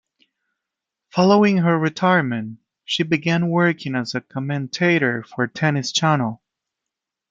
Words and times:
Following 1.11 1.57
her 1.57 1.77
retirement, 1.77 2.57
she 2.85 3.03
began 3.03 3.49
working 3.49 3.93
as 3.93 4.15
a 4.15 4.21
commentator 4.21 5.21
for 5.21 5.45
Tennis 5.45 5.91
Channel. 5.91 6.41